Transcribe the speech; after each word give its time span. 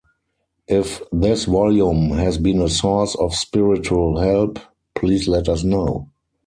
If 0.67 0.99
this 1.11 1.45
volume 1.45 2.09
has 2.17 2.39
been 2.39 2.59
a 2.63 2.69
source 2.69 3.13
of 3.13 3.35
spiritual 3.35 4.19
help, 4.19 4.57
please 4.95 5.27
let 5.27 5.47
us 5.47 5.63
know. 5.63 6.07